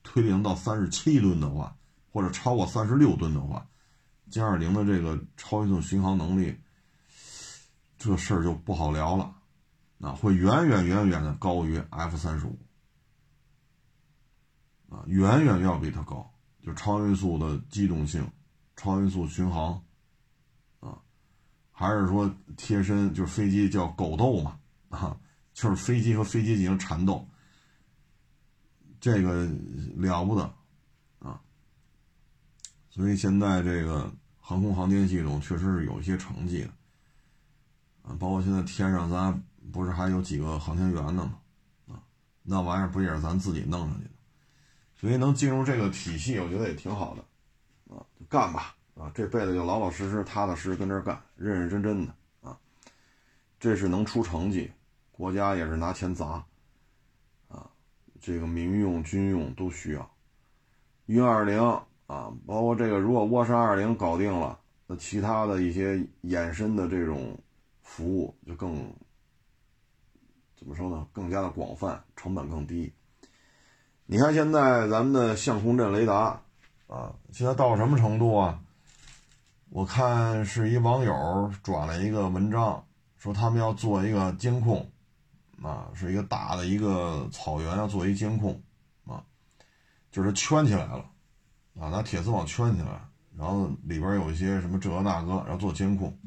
[0.04, 1.76] 推力能到三十七吨的话，
[2.12, 3.66] 或者超过三十六吨的话，
[4.30, 6.58] 歼二零的这个超音速巡航能力。
[8.00, 9.34] 这事儿就不好聊了，
[10.02, 12.56] 啊，会远远远远的高于 F 三十五，
[14.88, 16.32] 啊，远远要比它高，
[16.64, 18.30] 就超音速的机动性，
[18.76, 19.82] 超音速巡航，
[21.80, 24.58] 还是说贴身就是飞机叫狗斗嘛，
[24.90, 25.16] 啊，
[25.54, 27.24] 就是飞机和飞机进行缠斗，
[29.00, 29.46] 这个
[29.96, 30.42] 了不得，
[31.20, 31.40] 啊，
[32.90, 36.70] 所以现在这个航空航天系统确实是有一些成绩的。
[38.18, 41.94] 包括现在天上咱不是还有几个航天员呢吗？
[41.94, 42.02] 啊，
[42.42, 44.12] 那玩意儿不也是咱自己弄上去的？
[44.96, 52.58] 所以能进入这个体系，我觉得也挺好的，啊，就干吧，啊，这辈子就老老实实、踏踏实实跟这干，认认真真的，啊，
[53.60, 54.72] 这是能出成绩，
[55.12, 56.44] 国家也是拿钱砸，
[57.48, 57.70] 啊，
[58.20, 60.10] 这个民用、军用都需要。
[61.06, 61.62] 运二零
[62.08, 67.38] 啊，包括这个，如果涡扇二零搞定了，那其他的一些衍生的这种。
[67.90, 68.94] 服务就更
[70.58, 71.08] 怎么说呢？
[71.14, 72.92] 更加的广泛，成本更低。
[74.06, 76.42] 你看现在咱们的相控阵雷达
[76.88, 78.60] 啊，现在到什么程度啊？
[79.70, 82.84] 我看是一网友转了一个文章，
[83.18, 84.90] 说他们要做一个监控，
[85.62, 88.60] 啊，是一个大的一个草原要做一监控，
[89.06, 89.24] 啊，
[90.10, 91.06] 就是圈起来了，
[91.80, 96.18] 啊，拿铁丝网圈起来，然后里边有一些什么这个那个，然后做监控。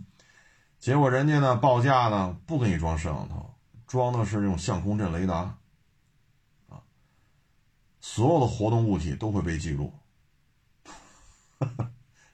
[0.78, 3.54] 结果人家呢报价呢不给你装摄像头，
[3.86, 5.58] 装的是这种相控阵雷达，
[6.68, 6.80] 啊，
[8.00, 9.92] 所有的活动物体都会被记录。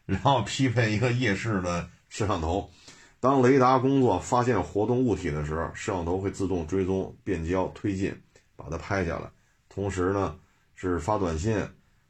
[0.07, 2.71] 然后匹配一个夜视的摄像头，
[3.19, 8.17] 当雷达工作发现活动物体的时候，摄像头会自动追踪、变焦、推进，
[8.55, 9.29] 把它拍下来。
[9.69, 10.39] 同时呢，
[10.77, 11.59] 是发短信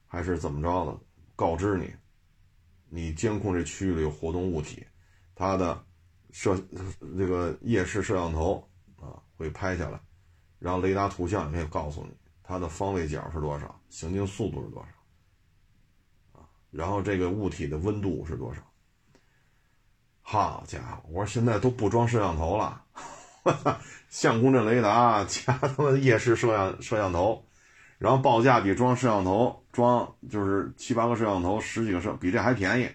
[0.06, 0.98] 还是怎么着的，
[1.35, 1.90] 告知你，
[2.90, 4.85] 你监控这区域里有活动物体，
[5.35, 5.82] 它的
[6.30, 6.54] 摄
[7.16, 8.62] 这个夜视摄像头
[9.00, 9.98] 啊会拍下来，
[10.59, 12.11] 然后雷达图像也可以告诉你
[12.42, 14.88] 它的方位角是多少，行进速度是多少。
[16.77, 18.61] 然后这个物体的温度是多少？
[20.21, 22.85] 好家伙，我说现在都不装摄像头了，
[24.11, 27.47] 相控阵雷达加他妈夜视摄像摄像头，
[27.97, 32.91] 然后报价比装摄像头装就是七八个摄像头十几个摄比这还便宜。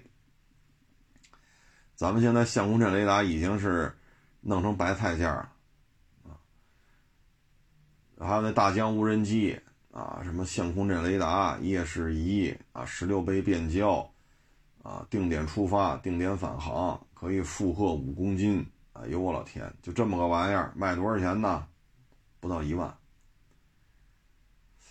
[1.95, 3.97] 咱们现在相控阵雷达已经是
[4.41, 5.51] 弄成白菜价了
[6.25, 6.37] 啊，
[8.19, 9.59] 还有那大疆无人机。
[9.91, 14.09] 啊，什么相控阵雷达、夜视仪啊，十六倍变焦，
[14.81, 18.65] 啊，定点出发、定点返航，可以负荷五公斤。
[18.93, 21.67] 哎呦我老天，就这么个玩意儿，卖多少钱呢？
[22.39, 22.95] 不到一万。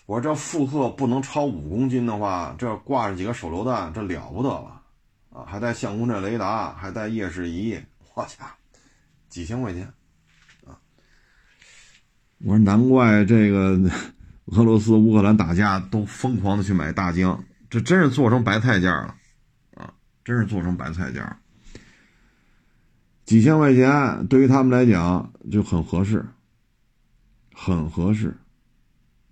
[0.05, 4.83] 我说这负荷不能超五公斤的话，这挂上几个手榴弹，这了不得了
[5.31, 5.45] 啊！
[5.47, 7.75] 还带相控阵雷达，还带夜视仪，
[8.15, 8.51] 我家伙，
[9.31, 9.91] 几千块钱
[10.67, 10.77] 啊！
[12.41, 13.81] 我说难怪这个。
[14.51, 19.15] 俄罗斯、乌克兰打架都疯狂的去买大疆，这真是做成白菜价了，
[19.77, 21.39] 啊，真是做成白菜价。
[23.25, 26.27] 几千块钱对于他们来讲就很合适，
[27.55, 28.37] 很合适，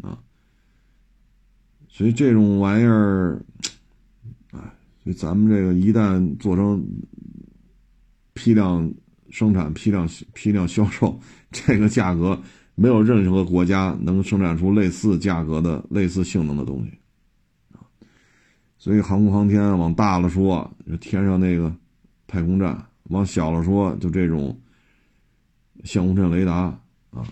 [0.02, 0.16] 啊，
[1.88, 3.42] 所以这种玩意儿，
[4.52, 4.60] 哎，
[5.02, 6.86] 所以咱们这个一旦做成
[8.34, 8.88] 批量
[9.30, 12.40] 生产、批量批量销售，这个价格。
[12.80, 16.96] 没有任何国家能生产出类似价格的、类似性能的东西，
[18.78, 21.74] 所以航空航天往大了说，就天上那个
[22.28, 22.76] 太空站；
[23.10, 24.56] 往小了说，就这种
[25.82, 26.54] 相控阵雷达
[27.10, 27.26] 啊，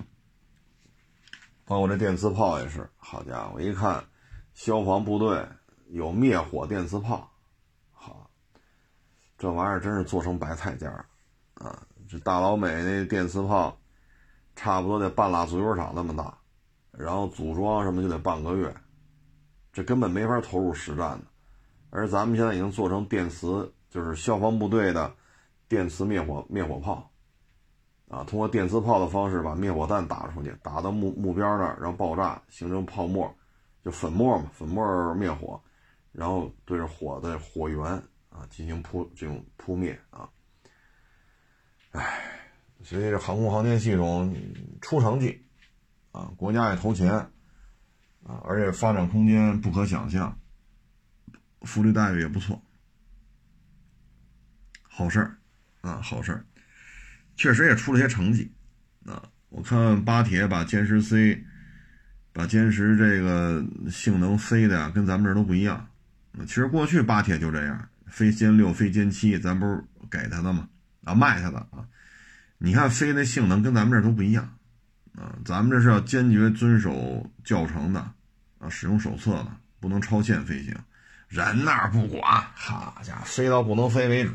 [1.65, 2.91] 包括这电磁炮也是。
[2.97, 4.05] 好家伙，一看
[4.53, 5.47] 消防部队
[5.91, 7.31] 有灭火电磁炮，
[7.93, 8.29] 好，
[9.39, 10.91] 这玩意儿真是做成白菜价
[11.55, 11.87] 啊！
[12.09, 13.79] 这大老美那电磁炮。
[14.57, 16.37] 差不多得半拉足球场那么大，
[16.91, 18.75] 然后组装什么就得半个月，
[19.71, 21.25] 这根本没法投入实战的。
[21.91, 25.15] 而咱们现在已经做成电磁，就是消防部队的
[25.69, 27.11] 电磁灭火灭火炮，
[28.09, 33.33] 啊，通过电磁炮的方式把灭火弹打出去，打到目目标那儿，然后爆炸形成泡沫，
[33.85, 35.63] 就粉末嘛，粉末灭火，
[36.13, 37.85] 然后对着火的火源
[38.31, 40.29] 啊进行扑这种扑灭啊，
[41.93, 42.46] 唉。
[42.83, 44.37] 所以这航空航天系统
[44.81, 45.43] 出成绩，
[46.13, 47.13] 啊，国家也投钱，
[48.23, 50.39] 啊，而且发展空间不可想象，
[51.63, 52.63] 福利待遇也不错，
[54.83, 55.37] 好事儿，
[55.81, 56.45] 啊，好事儿，
[57.37, 58.53] 确实也出了些成绩，
[59.05, 61.45] 啊，我看巴铁把歼十 C，
[62.33, 65.89] 把歼十这个性能飞的呀，跟咱们这都不一样，
[66.41, 70.69] 其实过去巴铁就这样，飞歼六、飞歼七，咱不是给他的吗？
[71.03, 71.85] 啊，卖他的啊。
[72.59, 74.57] 你看飞那性能跟咱们这都不一样，
[75.15, 78.01] 啊，咱们这是要坚决遵守教程的，
[78.59, 80.75] 啊，使用手册的，不能超限飞行。
[81.29, 82.23] 人那儿不管，
[82.55, 84.31] 好家伙，飞到不能飞为止，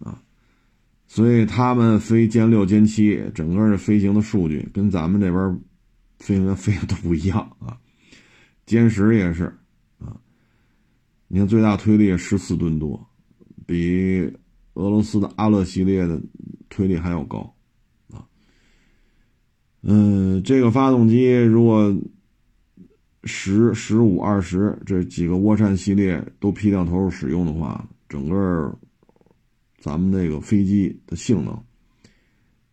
[0.00, 0.20] 啊，
[1.06, 5.60] 所以他们飞歼六、歼七，整个的飞行的数据跟咱们这边
[6.18, 7.78] 飞行员飞的都不一样啊。
[8.66, 9.44] 歼十也是，
[9.98, 10.16] 啊，
[11.28, 13.08] 你看最大推力十四吨多，
[13.66, 14.36] 比
[14.74, 16.20] 俄罗斯的阿勒系列的。
[16.74, 17.54] 推力还要高，
[18.14, 18.24] 啊，
[19.82, 21.94] 嗯，这个发动机如果
[23.24, 28.74] 十、十五、二十这几个涡扇系列都批量投入使用的话，整个
[29.80, 31.62] 咱们这个飞机的性能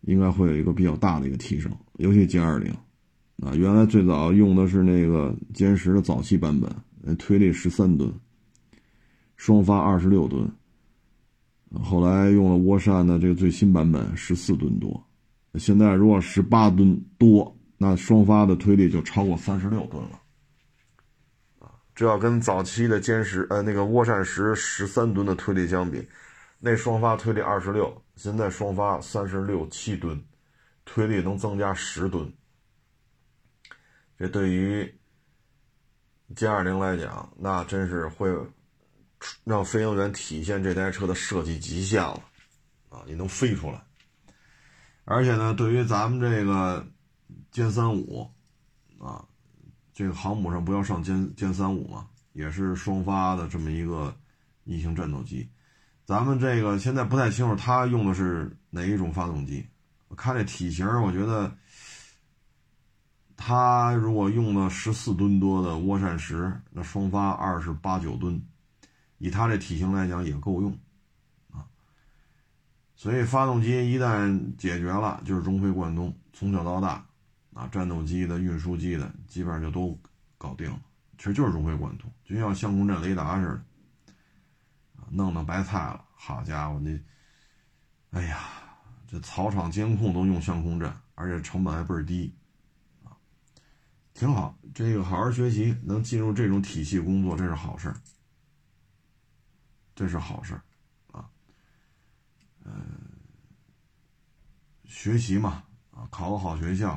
[0.00, 2.72] 应该会有一个比较大的一个提升，尤其歼二零，
[3.42, 8.10] 啊，原来最早用的是那个歼十的早期版本，推力十三吨，
[9.36, 10.50] 双发二十六吨。
[11.82, 15.02] 后来用了涡扇的这个最新版本，十四吨多。
[15.54, 20.20] 现在如果十八吨多，那双发的推力就超过三十六吨了。
[21.94, 26.08] 这要跟早期的歼十呃那个涡扇十十三吨的推力相比，
[26.58, 30.22] 那双发推力二十六，现在双发三十六七吨，
[30.84, 32.32] 推力能增加十吨。
[34.18, 34.94] 这对于
[36.34, 38.30] 歼二零来讲，那真是会
[39.44, 42.22] 让飞行员体现这台车的设计极限了
[42.88, 43.02] 啊！
[43.06, 43.82] 你能飞出来，
[45.04, 46.86] 而且呢，对于咱们这个
[47.52, 48.30] 歼三五
[48.98, 49.24] 啊，
[49.92, 54.14] 这个航母上不要上歼歼三五嘛，也是双发的这么一个
[54.64, 55.48] 异形战斗机。
[56.04, 59.66] 咱们这个现在不太清楚它用的是哪一种发动机，
[60.08, 61.54] 我看这体型，我觉得。
[63.42, 68.38] 它如果用了十四吨多的涡扇十，那双发二十八九吨，
[69.20, 70.72] 以它这体型来讲也够用，
[71.50, 71.68] 啊，
[72.96, 77.06] 所以发动机一旦解决了，就是融会贯通，从小到大，
[77.52, 79.96] 啊，战斗机的、运输机的，基本上就都
[80.38, 80.80] 搞定了。
[81.18, 83.52] 其实就是融会贯通，就像相控阵雷达似的，
[84.96, 86.02] 啊，弄弄白菜了。
[86.14, 86.98] 好家伙，你，
[88.12, 88.38] 哎呀，
[89.06, 92.34] 这草场监控都用相控阵，而且成本还倍儿低。
[94.14, 97.94] 挺好，这个好好学习，能进入这种体系工作，这是好事
[100.00, 100.58] 这是好事
[101.12, 101.28] 啊。
[102.64, 102.72] 嗯，
[104.86, 106.92] 学习嘛，啊，考个好学校，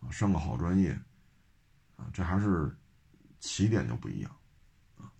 [0.00, 0.98] 啊，上个好专业，
[1.96, 2.74] 啊，这还是
[3.38, 4.34] 起点就不一样
[4.96, 5.12] 啊。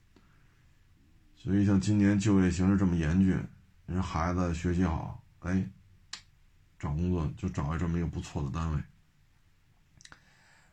[1.36, 3.38] 所以像今年就业形势这么严峻，
[3.84, 5.70] 人孩子学习好，哎，
[6.78, 8.82] 找工作就找一这么一个不错的单位。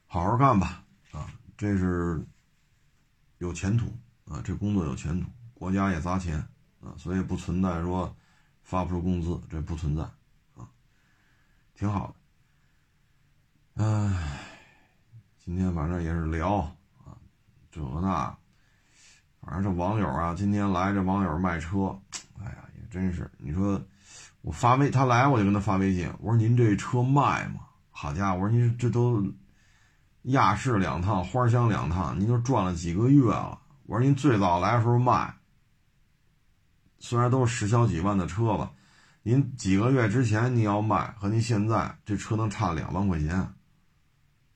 [0.08, 2.26] 好好干吧，啊，这是
[3.39, 3.88] 有前途
[4.24, 5.30] 啊，这工作有前途，
[5.66, 6.38] 国家也砸钱
[6.80, 8.16] 啊，所以不存在说
[8.61, 10.03] 发不出工资，这不存在
[10.53, 10.70] 啊，
[11.74, 12.13] 挺好
[13.74, 13.84] 的。
[13.84, 14.39] 唉，
[15.43, 16.57] 今天反正也是聊
[17.03, 17.18] 啊，
[17.72, 18.38] 这那，
[19.41, 21.99] 反正这网友啊，今天来这网友卖车，
[22.39, 23.82] 哎呀，也真是，你说
[24.43, 27.61] 我发微他来我就跟他发微信，我说您这车卖吗？
[27.89, 29.26] 好家伙，我说您这都。
[30.26, 33.59] 亚市两趟，花乡两趟，您都转了几个月了。
[33.88, 35.34] 我说您最早来的时候卖，
[37.00, 38.72] 虽然都是十小几万的车吧，
[39.24, 43.54] 您几个月之前你要卖和您现在这车能差两万块钱。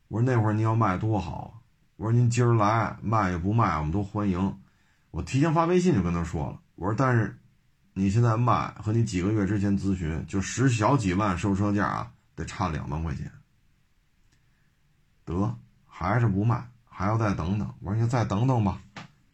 [0.07, 1.61] 我说那会儿您要卖多好。
[1.97, 4.57] 我说您今儿来卖也不卖，我们都欢迎。
[5.11, 7.37] 我提前发微信就跟他说了，我说但是
[7.93, 13.29] 你现在卖和你几个月之前咨询就十小几万收车价啊，得差两万块钱。
[15.25, 17.71] 得还是不卖，还要再等等。
[17.81, 18.81] 我说你再等等吧，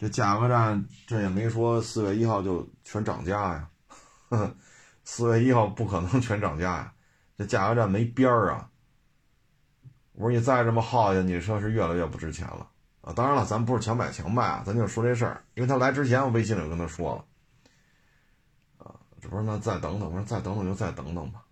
[0.06, 3.68] 这价格战这也没说四月一号就全涨价呀，
[5.04, 6.94] 四月一号不可能全涨价呀，
[7.36, 8.70] 这价格战没边儿啊。
[10.12, 12.70] 我说你再这么耗下去，你车是越来越不值钱了
[13.02, 13.12] 啊。
[13.14, 15.44] 当然了，咱不是强买强卖啊，咱就说这事儿。
[15.56, 21.44] 因为他来之前，我微信里跟他说了，啊，这不是那再等等，我说再等等就再等等吧，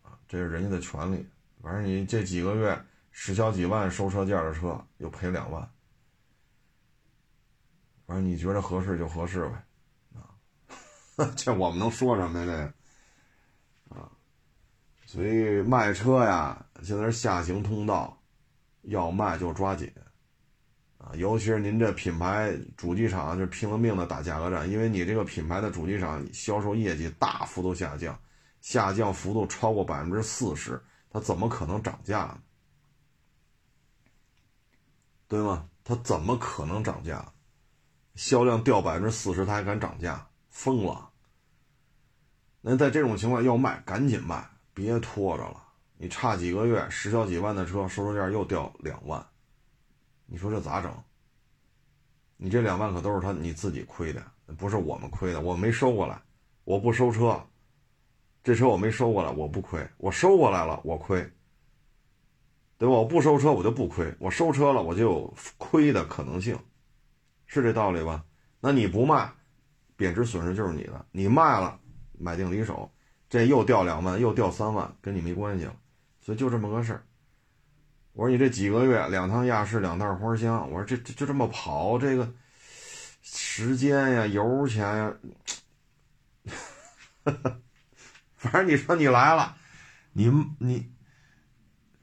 [0.00, 1.28] 啊，这是人家的权利。
[1.62, 2.82] 反正你这几个月。
[3.18, 5.66] 十小几万收车价的车又赔两万，
[8.06, 9.64] 反正你觉得合适就合适呗，
[10.14, 12.72] 啊， 这我们能说什么呀？
[13.88, 14.10] 这，啊，
[15.04, 18.16] 所以卖车呀，现在是下行通道，
[18.82, 19.92] 要卖就抓紧，
[20.98, 28.16] 啊，尤其是您这品牌主机厂就拼了命的打价格战，因为你这个品牌的主机厂销售业绩大幅度下降，
[28.60, 30.80] 下降幅度超过百分之四十，
[31.10, 32.40] 它怎么可能涨价呢？
[35.26, 35.68] 对吗？
[35.82, 37.32] 它怎么可能涨价？
[38.16, 40.26] 销量掉百分之四十，他还敢涨价？
[40.50, 41.10] 疯了！
[42.60, 44.44] 那在这种情况要卖，赶紧卖，
[44.74, 45.62] 别拖着了。
[45.98, 49.24] 你差几个月，十小几万的车，收售价又掉两万，
[50.26, 50.92] 你说这咋整？
[52.36, 54.22] 你这两万可都是他你自己亏的，
[54.58, 55.40] 不是我们亏的。
[55.40, 56.20] 我没收过来，
[56.64, 57.40] 我不收车，
[58.42, 59.86] 这车我没收过来，我不亏。
[59.98, 61.30] 我收过来了，我亏。
[62.78, 62.94] 对吧？
[62.94, 66.58] 我不收车，我就不亏；我收车了，我就有亏的可能性，
[67.46, 68.24] 是这道理吧？
[68.60, 69.30] 那你不卖，
[69.96, 71.78] 贬值损失就是你的；你卖了，
[72.18, 72.90] 买定离手，
[73.28, 75.74] 这又掉两万，又掉三万，跟你没关系了。
[76.20, 77.04] 所以就这么个事儿。
[78.12, 82.32] 我说你这几个月两趟亚市，两袋花香，我说这这就这么跑，这个
[83.22, 85.14] 时间呀、油钱呀，
[88.36, 89.56] 反正你说你来了，
[90.12, 90.90] 你你。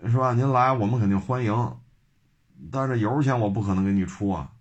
[0.06, 0.34] 是吧？
[0.34, 1.80] 您来，我们肯定欢迎，
[2.70, 4.52] 但是油钱我不可能给你出啊，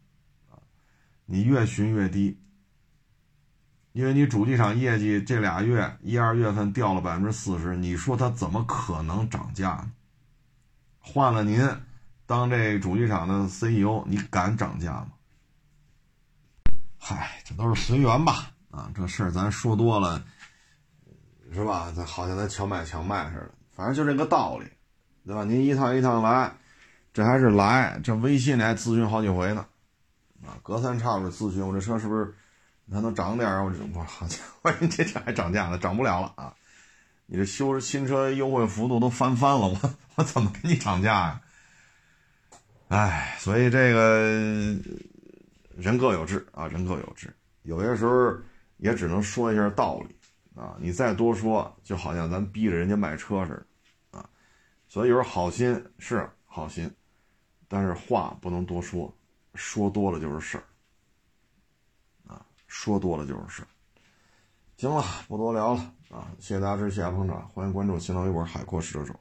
[1.26, 2.38] 你越寻越低，
[3.92, 9.92] 因为你主机厂业绩这俩月一二月份掉了百分之四十，你说它怎么可能涨价呢？
[10.98, 11.68] 换了您
[12.26, 15.08] 当这主机厂的 CEO，你敢涨价吗？
[16.98, 18.50] 嗨，这都是随缘吧。
[18.70, 20.24] 啊，这事儿咱说多了，
[21.52, 21.92] 是吧？
[21.94, 24.66] 咱好像咱强买强卖似的，反正就这个道理，
[25.26, 25.44] 对吧？
[25.44, 26.50] 您一趟一趟来，
[27.12, 29.66] 这还是来，这微信里还咨询好几回呢。
[30.44, 32.34] 啊，隔三差五咨询我这车是不是
[32.90, 33.62] 还能涨点啊？
[33.62, 36.54] 我这我好家伙， 你这车还涨价了，涨不了了啊！
[37.26, 41.40] 你这修新车优惠幅度都翻番了，我我怎么给你涨价呀？
[42.88, 44.20] 哎，所以这个
[45.76, 47.32] 人各有志啊，人各有志，
[47.62, 48.36] 有些时候
[48.76, 50.14] 也只能说一下道理
[50.60, 50.76] 啊。
[50.78, 53.52] 你再多说，就好像咱逼着人家卖车似
[54.10, 54.28] 的啊。
[54.88, 56.90] 所以有时候好心是好心，
[57.68, 59.16] 但是话不能多说，
[59.54, 60.64] 说多了就是事儿
[62.26, 63.68] 啊，说多了就是事儿。
[64.76, 65.80] 行了，不多聊了
[66.10, 66.26] 啊！
[66.40, 69.14] 谢谢大家支持，谢谢捧场，欢迎关注新浪微博“海阔试车手”。